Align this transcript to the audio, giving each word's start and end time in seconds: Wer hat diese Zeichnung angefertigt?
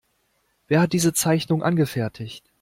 Wer 0.67 0.81
hat 0.81 0.93
diese 0.93 1.13
Zeichnung 1.13 1.61
angefertigt? 1.61 2.49